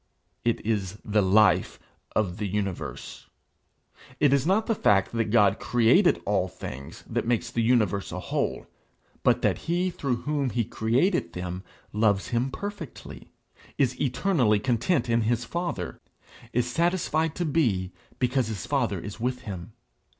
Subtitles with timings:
[0.43, 1.79] It is the life
[2.15, 3.27] of the universe.
[4.19, 8.19] It is not the fact that God created all things, that makes the universe a
[8.19, 8.65] whole;
[9.21, 13.29] but that he through whom he created them loves him perfectly,
[13.77, 16.01] is eternally content in his father,
[16.51, 19.73] is satisfied to be because his father is with him.